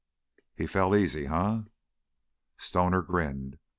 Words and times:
"He 0.55 0.65
fell 0.65 0.95
easy, 0.95 1.27
eh?" 1.27 1.59
Stoner 2.57 3.03
grinned. 3.03 3.59